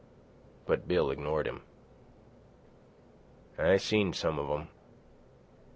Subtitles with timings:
[0.65, 1.61] But Bill ignored him.
[3.55, 4.67] "I seen some of them.